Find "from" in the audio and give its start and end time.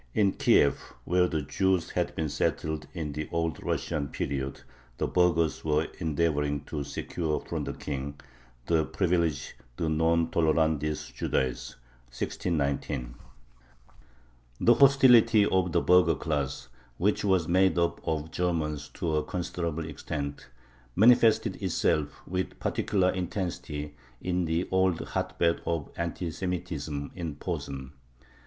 7.39-7.65